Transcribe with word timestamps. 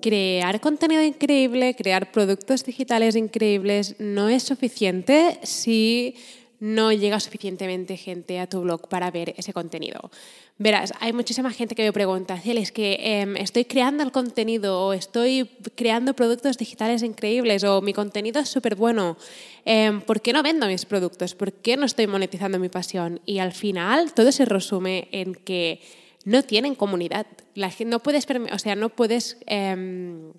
Crear 0.00 0.60
contenido 0.60 1.02
increíble, 1.02 1.74
crear 1.74 2.12
productos 2.12 2.64
digitales 2.64 3.16
increíbles 3.16 3.96
no 3.98 4.28
es 4.28 4.42
suficiente 4.42 5.38
si 5.42 6.16
no 6.60 6.92
llega 6.92 7.18
suficientemente 7.18 7.96
gente 7.96 8.38
a 8.38 8.46
tu 8.46 8.60
blog 8.60 8.86
para 8.88 9.10
ver 9.10 9.34
ese 9.38 9.52
contenido. 9.52 10.10
Verás, 10.58 10.92
hay 11.00 11.14
muchísima 11.14 11.50
gente 11.52 11.74
que 11.74 11.82
me 11.82 11.92
pregunta, 11.92 12.38
es 12.44 12.70
que 12.70 12.98
em, 13.00 13.34
estoy 13.38 13.64
creando 13.64 14.02
el 14.02 14.12
contenido 14.12 14.78
o 14.78 14.92
estoy 14.92 15.48
creando 15.74 16.12
productos 16.12 16.58
digitales 16.58 17.02
increíbles 17.02 17.64
o 17.64 17.80
mi 17.80 17.94
contenido 17.94 18.40
es 18.40 18.50
súper 18.50 18.76
bueno, 18.76 19.16
em, 19.64 20.02
¿por 20.02 20.20
qué 20.20 20.34
no 20.34 20.42
vendo 20.42 20.66
mis 20.66 20.84
productos? 20.84 21.34
¿Por 21.34 21.54
qué 21.54 21.78
no 21.78 21.86
estoy 21.86 22.06
monetizando 22.06 22.58
mi 22.58 22.68
pasión? 22.68 23.22
Y 23.24 23.38
al 23.38 23.52
final 23.52 24.12
todo 24.12 24.30
se 24.32 24.44
resume 24.44 25.08
en 25.12 25.34
que 25.34 25.80
no 26.24 26.42
tienen 26.42 26.74
comunidad. 26.74 27.26
La, 27.54 27.72
no 27.86 28.00
puedes, 28.00 28.26
o 28.52 28.58
sea, 28.58 28.76
no 28.76 28.90
puedes 28.90 29.38
em, 29.46 30.32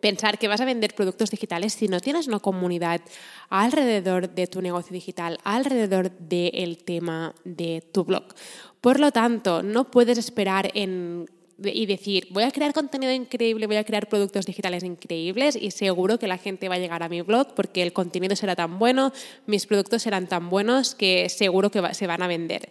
pensar 0.00 0.38
que 0.38 0.48
vas 0.48 0.60
a 0.60 0.64
vender 0.64 0.94
productos 0.94 1.30
digitales 1.30 1.72
si 1.74 1.88
no 1.88 2.00
tienes 2.00 2.26
una 2.26 2.40
comunidad 2.40 3.00
alrededor 3.48 4.30
de 4.30 4.46
tu 4.46 4.62
negocio 4.62 4.92
digital, 4.92 5.38
alrededor 5.44 6.10
del 6.10 6.78
tema 6.78 7.34
de 7.44 7.82
tu 7.92 8.04
blog. 8.04 8.24
Por 8.80 8.98
lo 8.98 9.12
tanto, 9.12 9.62
no 9.62 9.90
puedes 9.90 10.18
esperar 10.18 10.70
en 10.74 11.28
y 11.62 11.86
decir, 11.86 12.26
voy 12.30 12.44
a 12.44 12.50
crear 12.50 12.72
contenido 12.72 13.12
increíble, 13.12 13.66
voy 13.66 13.76
a 13.76 13.84
crear 13.84 14.08
productos 14.08 14.46
digitales 14.46 14.82
increíbles 14.82 15.56
y 15.56 15.70
seguro 15.70 16.18
que 16.18 16.26
la 16.26 16.38
gente 16.38 16.68
va 16.68 16.76
a 16.76 16.78
llegar 16.78 17.02
a 17.02 17.08
mi 17.08 17.20
blog 17.20 17.54
porque 17.54 17.82
el 17.82 17.92
contenido 17.92 18.34
será 18.34 18.56
tan 18.56 18.78
bueno, 18.78 19.12
mis 19.46 19.66
productos 19.66 20.02
serán 20.02 20.26
tan 20.26 20.48
buenos 20.48 20.94
que 20.94 21.28
seguro 21.28 21.70
que 21.70 21.94
se 21.94 22.06
van 22.06 22.22
a 22.22 22.28
vender. 22.28 22.70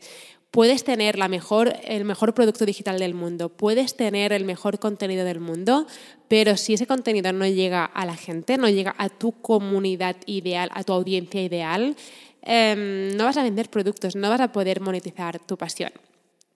Puedes 0.52 0.84
tener 0.84 1.20
la 1.20 1.28
mejor, 1.28 1.76
el 1.84 2.06
mejor 2.06 2.34
producto 2.34 2.66
digital 2.66 2.98
del 2.98 3.14
mundo, 3.14 3.50
puedes 3.50 3.96
tener 3.96 4.34
el 4.34 4.46
mejor 4.46 4.80
contenido 4.80 5.24
del 5.24 5.40
mundo, 5.40 5.86
pero 6.28 6.58
si 6.58 6.74
ese 6.74 6.88
contenido 6.88 7.32
no 7.34 7.46
llega 7.46 7.86
a 7.86 8.04
la 8.06 8.16
gente, 8.16 8.58
no 8.58 8.68
llega 8.68 8.96
a 8.98 9.10
tu 9.10 9.32
comunidad 9.32 10.16
ideal, 10.26 10.72
a 10.74 10.84
tu 10.84 10.94
audiencia 10.94 11.44
ideal, 11.44 11.96
em, 12.42 13.16
no 13.16 13.26
vas 13.26 13.38
a 13.38 13.44
vender 13.44 13.70
productos, 13.70 14.16
no 14.16 14.28
vas 14.30 14.42
a 14.42 14.52
poder 14.52 14.82
monetizar 14.82 15.38
tu 15.38 15.56
pasión. 15.56 15.92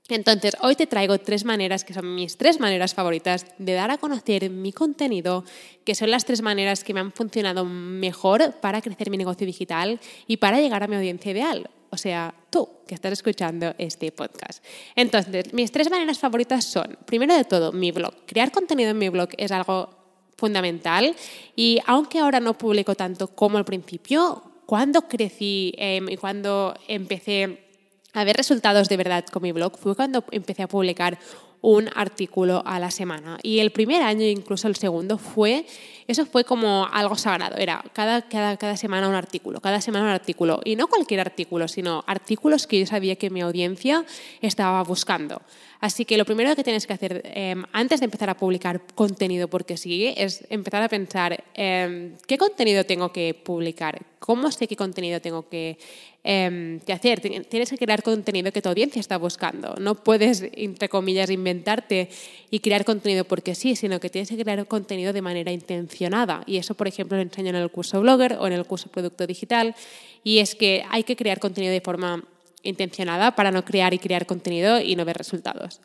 Entonces, 0.10 0.58
hoy 0.62 0.76
te 0.76 0.88
traigo 0.88 1.20
tres 1.20 1.46
maneras 1.46 1.84
que 1.86 1.94
son 1.94 2.16
mis 2.16 2.36
tres 2.36 2.60
maneras 2.60 2.96
favoritas 2.96 3.46
de 3.60 3.74
dar 3.74 3.92
a 3.92 4.00
conocer 4.00 4.50
mi 4.50 4.74
contenido, 4.74 5.46
que 5.86 5.94
son 5.94 6.10
las 6.10 6.26
tres 6.26 6.42
maneras 6.42 6.84
que 6.84 6.96
me 6.96 7.00
han 7.00 7.12
funcionado 7.12 7.64
mejor 7.64 8.56
para 8.60 8.82
crecer 8.82 9.12
mi 9.12 9.18
negocio 9.18 9.46
digital 9.46 10.00
y 10.26 10.38
para 10.38 10.60
llegar 10.60 10.82
a 10.82 10.88
mi 10.88 10.96
audiencia 10.96 11.32
ideal 11.32 11.70
o 11.94 11.98
sea, 11.98 12.34
tú 12.50 12.68
que 12.88 12.96
estás 12.96 13.14
escuchando 13.14 13.76
este 13.78 14.12
podcast. 14.12 14.64
Entonces, 14.96 15.54
mis 15.54 15.72
tres 15.72 15.92
maneras 15.92 16.18
favoritas 16.18 16.66
son, 16.66 16.98
primero 17.06 17.36
de 17.36 17.44
todo, 17.44 17.72
mi 17.72 17.92
blog. 17.92 18.16
Crear 18.26 18.52
contenido 18.52 18.90
en 18.90 18.98
mi 18.98 19.10
blog 19.10 19.30
es 19.38 19.52
algo 19.52 19.92
fundamental 20.36 21.16
y 21.56 21.78
aunque 21.86 22.18
ahora 22.18 22.40
no 22.40 22.58
publico 22.58 22.96
tanto 22.96 23.28
como 23.28 23.60
al 23.60 23.66
principio, 23.66 24.42
cuando 24.66 25.04
crecí 25.04 25.76
em, 25.78 26.10
y 26.10 26.18
cuando 26.18 26.74
empecé 26.88 27.70
a 28.14 28.24
ver 28.24 28.38
resultados 28.38 28.90
de 28.90 28.98
verdad 28.98 29.24
con 29.32 29.44
mi 29.44 29.52
blog 29.52 29.78
fue 29.78 29.96
cuando 29.96 30.24
empecé 30.32 30.64
a 30.64 30.68
publicar 30.68 31.20
un 31.64 31.90
artículo 31.96 32.62
a 32.66 32.78
la 32.78 32.92
semana. 32.92 33.40
Y 33.42 33.60
el 33.60 33.72
primer 33.72 34.02
año, 34.04 34.26
incluso 34.26 34.68
el 34.68 34.76
segundo, 34.76 35.18
fue, 35.18 35.66
eso 36.08 36.26
fue 36.26 36.44
como 36.44 36.86
algo 36.92 37.16
sagrado. 37.16 37.56
Era 37.56 37.82
cada, 37.94 38.22
cada, 38.24 38.58
cada 38.58 38.76
semana 38.76 39.08
un 39.08 39.16
artículo, 39.16 39.62
cada 39.62 39.80
semana 39.80 40.04
un 40.04 40.12
artículo. 40.12 40.60
Y 40.66 40.76
no 40.76 40.88
cualquier 40.88 41.22
artículo, 41.22 41.70
sino 41.70 42.04
artículos 42.06 42.68
que 42.68 42.82
yo 42.82 42.86
sabía 42.86 43.16
que 43.16 43.30
mi 43.30 43.40
audiencia 43.40 44.04
estaba 44.42 44.84
buscando. 44.84 45.42
Así 45.84 46.06
que 46.06 46.16
lo 46.16 46.24
primero 46.24 46.56
que 46.56 46.64
tienes 46.64 46.88
que 46.88 46.94
hacer 46.94 47.22
em, 47.26 47.62
antes 47.74 48.00
de 48.00 48.06
empezar 48.06 48.30
a 48.30 48.38
publicar 48.38 48.80
contenido 48.96 49.50
porque 49.50 49.76
sigue 49.76 50.14
es 50.16 50.46
empezar 50.50 50.82
a 50.82 50.88
pensar 50.88 51.44
em, 51.56 52.14
qué 52.26 52.38
contenido 52.38 52.86
tengo 52.86 53.12
que 53.12 53.34
publicar, 53.34 54.00
cómo 54.20 54.50
sé 54.50 54.66
qué 54.66 54.78
contenido 54.78 55.20
tengo 55.20 55.50
que, 55.50 55.78
em, 56.24 56.80
que, 56.80 56.94
hacer. 56.94 57.20
Tienes 57.20 57.70
que 57.70 57.78
crear 57.78 58.02
contenido 58.02 58.54
que 58.54 58.62
tu 58.62 58.70
audiencia 58.70 59.02
está 59.02 59.18
buscando. 59.18 59.76
No 59.78 59.96
puedes, 59.96 60.46
entre 60.54 60.88
comillas, 60.88 61.30
inventarte 61.30 62.08
y 62.50 62.60
crear 62.62 62.86
contenido 62.86 63.26
porque 63.26 63.54
sí, 63.54 63.76
sino 63.76 64.00
que 64.00 64.10
tienes 64.10 64.30
que 64.30 64.38
crear 64.38 64.66
contenido 64.66 65.12
de 65.12 65.22
manera 65.22 65.52
intencionada. 65.52 66.44
Y 66.46 66.60
eso, 66.60 66.76
por 66.76 66.88
ejemplo, 66.88 67.18
lo 67.18 67.24
enseño 67.24 67.50
en 67.50 67.58
el 67.58 67.70
curso 67.70 68.00
Blogger 68.00 68.38
o 68.40 68.48
en 68.48 68.54
el 68.54 68.64
curso 68.66 68.88
Producto 68.90 69.28
Digital. 69.28 69.76
Y 70.24 70.40
es 70.40 70.56
que 70.56 70.86
hay 70.90 71.04
que 71.04 71.18
crear 71.18 71.42
contenido 71.42 71.74
de 71.74 71.82
forma 71.82 72.24
intencionada 72.64 73.36
para 73.36 73.52
no 73.52 73.64
crear 73.64 73.94
y 73.94 74.00
crear 74.00 74.26
contenido 74.26 74.80
y 74.80 74.96
no 74.96 75.06
ver 75.06 75.18
resultados. 75.18 75.82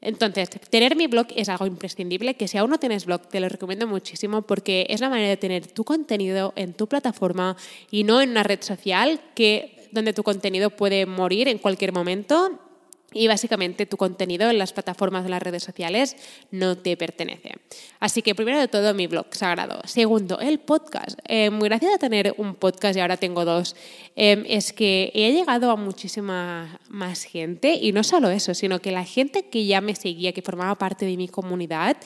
Entonces, 0.00 0.50
tener 0.50 0.96
mi 0.96 1.06
blog 1.06 1.28
es 1.36 1.48
algo 1.48 1.64
imprescindible, 1.64 2.34
que 2.34 2.48
si 2.48 2.58
aún 2.58 2.70
no 2.70 2.78
tienes 2.78 3.06
blog, 3.06 3.28
te 3.28 3.38
lo 3.38 3.48
recomiendo 3.48 3.86
muchísimo 3.86 4.42
porque 4.42 4.86
es 4.90 5.00
la 5.00 5.08
manera 5.08 5.28
de 5.28 5.36
tener 5.36 5.68
tu 5.68 5.84
contenido 5.84 6.52
en 6.56 6.74
tu 6.74 6.88
plataforma 6.88 7.56
y 7.90 8.02
no 8.02 8.20
en 8.20 8.30
una 8.30 8.42
red 8.42 8.60
social 8.62 9.20
que, 9.36 9.88
donde 9.92 10.12
tu 10.12 10.24
contenido 10.24 10.70
puede 10.70 11.06
morir 11.06 11.46
en 11.46 11.58
cualquier 11.58 11.92
momento 11.92 12.58
y 13.12 13.28
básicamente 13.28 13.86
tu 13.86 13.96
contenido 13.96 14.50
en 14.50 14.58
las 14.58 14.72
plataformas 14.72 15.24
de 15.24 15.30
las 15.30 15.42
redes 15.42 15.62
sociales 15.62 16.16
no 16.50 16.76
te 16.76 16.96
pertenece. 16.96 17.52
Así 18.00 18.22
que 18.22 18.34
primero 18.34 18.58
de 18.58 18.68
todo 18.68 18.94
mi 18.94 19.06
blog 19.06 19.26
sagrado. 19.32 19.80
Segundo, 19.84 20.40
el 20.40 20.58
podcast. 20.58 21.18
Eh, 21.26 21.50
muy 21.50 21.68
gracias 21.68 21.94
a 21.94 21.98
tener 21.98 22.34
un 22.38 22.54
podcast 22.54 22.96
y 22.96 23.00
ahora 23.00 23.16
tengo 23.16 23.44
dos, 23.44 23.76
em, 24.16 24.44
es 24.46 24.72
que 24.72 25.10
he 25.14 25.32
llegado 25.32 25.70
a 25.70 25.76
muchísima 25.76 26.80
más 26.88 27.24
gente 27.24 27.74
y 27.74 27.92
no 27.92 28.02
solo 28.02 28.30
eso, 28.30 28.54
sino 28.54 28.80
que 28.80 28.92
la 28.92 29.04
gente 29.04 29.48
que 29.48 29.66
ya 29.66 29.80
me 29.80 29.94
seguía, 29.94 30.32
que 30.32 30.42
formaba 30.42 30.74
parte 30.76 31.06
de 31.06 31.16
mi 31.16 31.28
comunidad, 31.28 31.96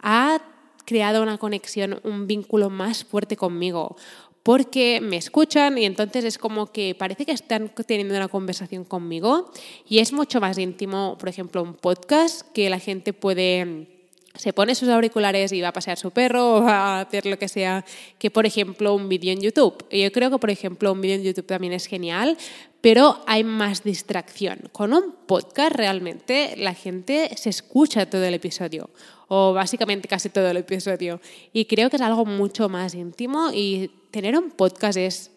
ha 0.00 0.40
creado 0.84 1.22
una 1.22 1.38
conexión, 1.38 2.00
un 2.04 2.26
vínculo 2.26 2.70
más 2.70 3.04
fuerte 3.04 3.36
conmigo 3.36 3.96
porque 4.44 5.00
me 5.02 5.16
escuchan 5.16 5.78
y 5.78 5.86
entonces 5.86 6.22
es 6.24 6.38
como 6.38 6.70
que 6.70 6.94
parece 6.94 7.24
que 7.26 7.32
están 7.32 7.72
teniendo 7.86 8.14
una 8.14 8.28
conversación 8.28 8.84
conmigo 8.84 9.50
y 9.88 9.98
es 9.98 10.12
mucho 10.12 10.38
más 10.40 10.58
íntimo, 10.58 11.16
por 11.18 11.30
ejemplo, 11.30 11.62
un 11.62 11.74
podcast 11.74 12.42
que 12.52 12.68
la 12.68 12.78
gente 12.78 13.14
puede 13.14 13.93
se 14.34 14.52
pone 14.52 14.74
sus 14.74 14.88
auriculares 14.88 15.52
y 15.52 15.60
va 15.60 15.68
a 15.68 15.72
pasear 15.72 15.96
su 15.96 16.10
perro 16.10 16.56
o 16.56 16.62
va 16.62 16.98
a 16.98 17.00
hacer 17.02 17.24
lo 17.26 17.38
que 17.38 17.48
sea, 17.48 17.84
que 18.18 18.30
por 18.30 18.46
ejemplo 18.46 18.94
un 18.94 19.08
vídeo 19.08 19.32
en 19.32 19.40
YouTube. 19.40 19.86
Yo 19.90 20.10
creo 20.12 20.30
que 20.30 20.38
por 20.38 20.50
ejemplo 20.50 20.92
un 20.92 21.00
vídeo 21.00 21.16
en 21.16 21.22
YouTube 21.22 21.46
también 21.46 21.72
es 21.72 21.86
genial, 21.86 22.36
pero 22.80 23.22
hay 23.26 23.44
más 23.44 23.84
distracción. 23.84 24.68
Con 24.72 24.92
un 24.92 25.14
podcast 25.26 25.74
realmente 25.76 26.54
la 26.56 26.74
gente 26.74 27.30
se 27.36 27.50
escucha 27.50 28.06
todo 28.06 28.24
el 28.24 28.34
episodio 28.34 28.90
o 29.28 29.52
básicamente 29.52 30.08
casi 30.08 30.28
todo 30.28 30.50
el 30.50 30.56
episodio 30.56 31.20
y 31.52 31.64
creo 31.66 31.88
que 31.88 31.96
es 31.96 32.02
algo 32.02 32.26
mucho 32.26 32.68
más 32.68 32.94
íntimo 32.94 33.50
y 33.52 33.90
tener 34.10 34.36
un 34.36 34.50
podcast 34.50 34.98
es 34.98 35.30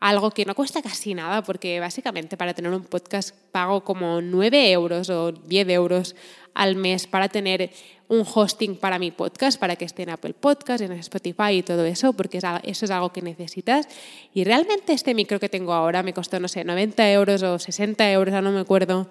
algo 0.00 0.30
que 0.30 0.44
no 0.44 0.54
cuesta 0.54 0.82
casi 0.82 1.14
nada, 1.14 1.42
porque 1.42 1.80
básicamente 1.80 2.36
para 2.36 2.54
tener 2.54 2.72
un 2.72 2.84
podcast 2.84 3.34
pago 3.50 3.82
como 3.82 4.20
9 4.20 4.70
euros 4.70 5.08
o 5.10 5.32
10 5.32 5.68
euros 5.70 6.14
al 6.54 6.76
mes 6.76 7.06
para 7.06 7.28
tener 7.28 7.70
un 8.08 8.24
hosting 8.24 8.76
para 8.76 8.98
mi 8.98 9.10
podcast, 9.10 9.58
para 9.58 9.76
que 9.76 9.84
esté 9.84 10.04
en 10.04 10.10
Apple 10.10 10.34
Podcast, 10.34 10.82
en 10.82 10.92
Spotify 10.92 11.52
y 11.52 11.62
todo 11.62 11.84
eso, 11.84 12.12
porque 12.12 12.38
eso 12.38 12.84
es 12.84 12.90
algo 12.90 13.12
que 13.12 13.22
necesitas. 13.22 13.88
Y 14.32 14.44
realmente 14.44 14.92
este 14.92 15.14
micro 15.14 15.40
que 15.40 15.48
tengo 15.48 15.72
ahora 15.72 16.02
me 16.02 16.12
costó, 16.12 16.38
no 16.40 16.48
sé, 16.48 16.64
90 16.64 17.10
euros 17.12 17.42
o 17.42 17.58
60 17.58 18.10
euros, 18.12 18.42
no 18.42 18.52
me 18.52 18.60
acuerdo, 18.60 19.08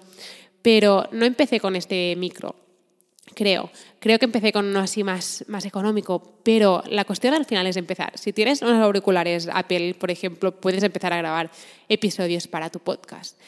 pero 0.62 1.08
no 1.12 1.24
empecé 1.24 1.60
con 1.60 1.76
este 1.76 2.16
micro 2.16 2.65
creo. 3.34 3.70
Creo 3.98 4.18
que 4.18 4.24
empecé 4.24 4.52
con 4.52 4.66
uno 4.66 4.80
así 4.80 5.04
más, 5.04 5.44
más 5.48 5.64
económico, 5.64 6.38
pero 6.42 6.82
la 6.88 7.04
cuestión 7.04 7.34
al 7.34 7.44
final 7.44 7.66
es 7.66 7.76
empezar. 7.76 8.12
Si 8.18 8.32
tienes 8.32 8.62
unos 8.62 8.82
auriculares 8.82 9.48
Apple, 9.52 9.94
por 9.94 10.10
ejemplo, 10.10 10.60
puedes 10.60 10.82
empezar 10.82 11.12
a 11.12 11.18
grabar 11.18 11.50
episodios 11.88 12.46
para 12.46 12.70
tu 12.70 12.80
podcast. 12.80 13.38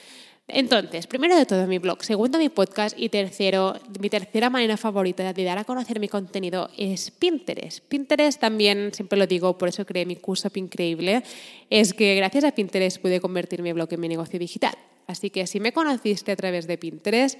Entonces, 0.51 1.07
primero 1.07 1.37
de 1.37 1.45
todo 1.45 1.67
mi 1.67 1.77
blog, 1.77 2.03
segundo 2.03 2.39
mi 2.39 2.49
podcast 2.49 2.99
y 2.99 3.11
tercero, 3.11 3.79
mi 4.01 4.09
tercera 4.09 4.49
manera 4.49 4.79
favorita 4.79 5.31
de 5.35 5.45
dar 5.45 5.59
a 5.59 5.65
conocer 5.65 6.01
mi 6.01 6.09
contenido 6.09 6.71
es 6.79 7.11
Pinterest. 7.11 7.85
Pinterest 7.87 8.41
también, 8.41 8.95
siempre 8.95 9.19
lo 9.19 9.27
digo, 9.27 9.59
por 9.59 9.69
eso 9.69 9.85
creé 9.85 10.07
mi 10.07 10.17
curso 10.17 10.49
Increíble, 10.55 11.23
es 11.69 11.93
que 11.93 12.15
gracias 12.15 12.45
a 12.45 12.53
Pinterest 12.53 12.99
pude 12.99 13.21
convertir 13.21 13.61
mi 13.61 13.75
blog 13.75 13.93
en 13.93 14.01
mi 14.01 14.09
negocio 14.09 14.39
digital. 14.39 14.75
Así 15.07 15.29
que 15.29 15.47
si 15.47 15.61
me 15.61 15.73
conociste 15.73 16.33
a 16.33 16.37
través 16.37 16.67
de 16.67 16.79
Pinterest, 16.79 17.39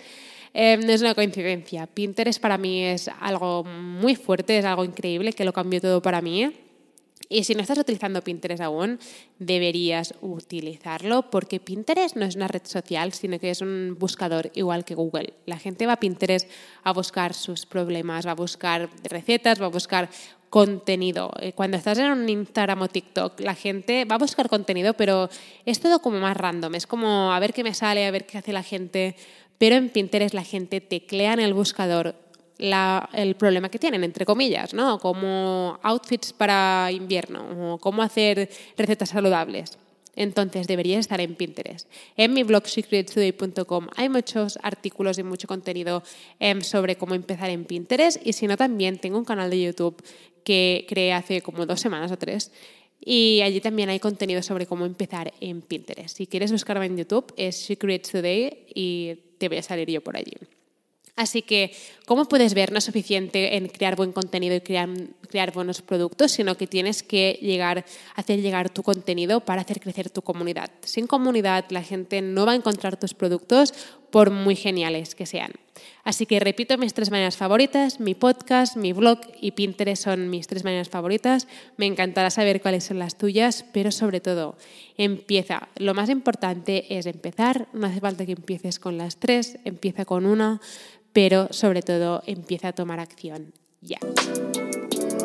eh, 0.55 0.77
no 0.77 0.93
es 0.93 1.01
una 1.01 1.15
coincidencia. 1.15 1.87
Pinterest 1.87 2.41
para 2.41 2.59
mí 2.59 2.83
es 2.85 3.09
algo 3.21 3.65
muy 3.65 4.17
fuerte, 4.17 4.59
es 4.59 4.65
algo 4.65 4.85
increíble 4.85 5.33
que 5.33 5.45
lo 5.45 5.53
cambió 5.53 5.81
todo 5.81 6.03
para 6.03 6.21
mí. 6.21 6.51
Y 7.31 7.45
si 7.45 7.55
no 7.55 7.61
estás 7.61 7.79
utilizando 7.79 8.23
Pinterest 8.23 8.63
aún, 8.63 8.99
deberías 9.39 10.15
utilizarlo 10.23 11.31
porque 11.31 11.61
Pinterest 11.61 12.17
no 12.17 12.25
es 12.25 12.37
una 12.37 12.49
red 12.49 12.63
social, 12.65 13.13
sino 13.13 13.39
que 13.39 13.51
es 13.51 13.61
un 13.61 13.97
buscador 13.99 14.51
igual 14.55 14.87
que 14.87 14.95
Google. 14.95 15.35
La 15.45 15.59
gente 15.59 15.85
va 15.85 15.95
a 15.95 16.01
Pinterest 16.01 16.49
a 16.85 16.93
buscar 16.93 17.35
sus 17.35 17.67
problemas, 17.67 18.27
va 18.27 18.31
a 18.31 18.35
buscar 18.35 18.89
recetas, 19.05 19.61
va 19.61 19.67
a 19.67 19.71
buscar 19.71 20.09
contenido. 20.49 21.31
Eh, 21.41 21.53
cuando 21.53 21.77
estás 21.77 21.99
en 21.99 22.11
un 22.11 22.27
Instagram 22.27 22.81
o 22.81 22.89
TikTok, 22.89 23.41
la 23.41 23.55
gente 23.55 24.07
va 24.07 24.15
a 24.15 24.19
buscar 24.19 24.49
contenido, 24.49 24.95
pero 24.95 25.29
es 25.67 25.81
todo 25.81 26.01
como 26.01 26.19
más 26.21 26.37
random. 26.37 26.75
Es 26.77 26.87
como 26.87 27.33
a 27.35 27.39
ver 27.41 27.53
qué 27.53 27.63
me 27.63 27.75
sale, 27.75 28.07
a 28.07 28.11
ver 28.11 28.25
qué 28.25 28.39
hace 28.39 28.55
la 28.55 28.63
gente. 28.63 29.17
Pero 29.59 29.77
en 29.77 29.91
Pinterest 29.91 30.35
la 30.35 30.45
gente 30.45 30.81
teclea 30.81 31.33
en 31.35 31.41
el 31.41 31.55
buscador 31.55 32.15
el 32.59 33.37
problema 33.37 33.69
que 33.69 33.79
tienen, 33.79 34.03
entre 34.03 34.25
comillas, 34.25 34.75
¿no? 34.75 34.99
Como 34.99 35.79
outfits 35.83 36.33
para 36.33 36.91
invierno 36.91 37.75
o 37.75 37.79
cómo 37.79 38.03
hacer 38.03 38.51
recetas 38.77 39.11
saludables. 39.11 39.79
Entonces 40.17 40.67
debería 40.67 40.99
estar 40.99 41.21
en 41.21 41.37
Pinterest. 41.37 41.89
En 42.17 42.35
mi 42.35 42.43
blog 42.43 42.67
secretstoday.com 42.67 43.87
hay 43.95 44.09
muchos 44.09 44.59
artículos 44.63 45.17
y 45.19 45.23
mucho 45.23 45.47
contenido 45.47 46.03
em, 46.41 46.61
sobre 46.63 46.97
cómo 46.97 47.15
empezar 47.15 47.51
en 47.51 47.65
Pinterest 47.65 48.19
y 48.27 48.33
si 48.33 48.49
no 48.49 48.57
también 48.57 48.99
tengo 48.99 49.17
un 49.17 49.25
canal 49.25 49.49
de 49.49 49.63
YouTube 49.63 50.03
que 50.43 50.87
creé 50.89 51.13
hace 51.13 51.41
como 51.41 51.67
dos 51.67 51.81
semanas 51.81 52.11
o 52.11 52.19
tres 52.19 52.51
y 53.01 53.41
allí 53.43 53.61
también 53.61 53.89
hay 53.89 54.01
contenido 54.01 54.43
sobre 54.43 54.67
cómo 54.67 54.85
empezar 54.87 55.33
en 55.41 55.63
Pinterest. 55.63 56.17
Si 56.17 56.27
quieres 56.27 56.53
buscarme 56.53 56.87
en 56.87 56.97
YouTube 56.97 57.33
es 57.37 57.57
Secrets 57.57 58.11
Today 58.11 58.67
y 58.75 59.15
te 59.39 59.49
voy 59.49 59.59
a 59.59 59.63
salir 59.63 59.89
yo 59.89 60.01
por 60.03 60.17
allí. 60.17 60.35
Así 61.19 61.43
que, 61.43 61.73
como 62.07 62.27
puedes 62.27 62.55
ver, 62.55 62.71
no 62.71 62.79
es 62.79 62.85
suficiente 62.85 63.57
en 63.57 63.67
crear 63.67 63.97
buen 63.97 64.13
contenido 64.13 64.55
y 64.55 64.61
crear, 64.61 64.89
crear 65.29 65.53
buenos 65.53 65.83
productos, 65.83 66.31
sino 66.31 66.57
que 66.57 66.69
tienes 66.69 67.03
que 67.03 67.41
llegar, 67.43 67.85
hacer 68.15 68.41
llegar 68.41 68.71
tu 68.71 68.85
contenido 68.85 69.41
para 69.41 69.63
hacer 69.63 69.81
crecer 69.81 70.11
tu 70.11 70.23
comunidad. 70.23 70.71
Sin 70.83 71.09
comunidad, 71.09 71.65
la 71.71 71.83
gente 71.83 72.23
no 72.23 72.47
va 72.47 72.53
a 72.53 72.55
encontrar 72.55 73.01
tus 73.01 73.15
productos 73.15 73.75
por 74.13 74.31
muy 74.31 74.55
geniales 74.55 75.17
que 75.17 75.27
sean. 75.27 75.51
Así 76.05 76.27
que 76.27 76.41
repito 76.41 76.79
mis 76.79 76.95
tres 76.95 77.11
maneras 77.11 77.37
favoritas, 77.37 78.01
mi 78.01 78.15
podcast, 78.15 78.77
mi 78.77 78.93
blog 78.93 79.21
y 79.41 79.53
Pinterest 79.53 80.05
son 80.05 80.31
mis 80.31 80.47
tres 80.47 80.65
maneras 80.65 80.89
favoritas. 80.89 81.49
Me 81.77 81.87
encantará 81.87 82.31
saber 82.31 82.61
cuáles 82.61 82.85
son 82.85 82.99
las 82.99 83.17
tuyas, 83.17 83.65
pero 83.73 83.91
sobre 83.91 84.21
todo, 84.21 84.57
empieza. 84.97 85.69
Lo 85.77 85.95
más 85.95 86.09
importante 86.09 86.99
es 86.99 87.07
empezar, 87.07 87.69
no 87.73 87.87
hace 87.87 88.01
falta 88.01 88.27
que 88.27 88.33
empieces 88.33 88.79
con 88.79 88.99
las 88.99 89.17
tres, 89.17 89.59
empieza 89.65 90.05
con 90.05 90.27
una, 90.27 90.61
pero 91.13 91.49
sobre 91.51 91.83
todo 91.83 92.23
empieza 92.27 92.69
a 92.69 92.73
tomar 92.73 93.01
acción 93.01 93.53
ya. 93.81 93.99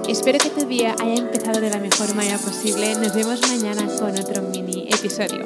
Espero 0.08 0.38
que 0.38 0.50
tu 0.50 0.66
día 0.66 0.96
haya 1.00 1.16
empezado 1.16 1.62
de 1.62 1.70
la 1.70 1.80
mejor 1.80 2.14
manera 2.14 2.38
posible. 2.38 2.94
Nos 2.96 3.16
vemos 3.16 3.42
mañana 3.42 3.88
con 3.98 4.12
otro 4.20 4.42
mini 4.44 4.88
episodio. 4.90 5.46